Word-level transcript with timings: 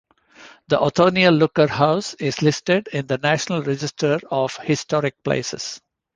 The 0.69 0.79
Othniel 0.79 1.33
Looker 1.35 1.67
House 1.67 2.15
is 2.15 2.41
listed 2.41 2.87
in 2.91 3.05
the 3.05 3.19
National 3.19 3.61
Register 3.61 4.19
of 4.31 4.57
Historic 4.57 5.21
Places. 5.23 5.79